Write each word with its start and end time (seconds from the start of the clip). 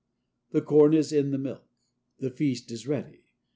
The 0.49 0.63
corn 0.63 0.95
is 0.95 1.11
in 1.13 1.29
the 1.29 1.37
milk; 1.37 1.63
the 2.17 2.31
feast 2.31 2.71
is 2.71 2.87
ready. 2.87 3.21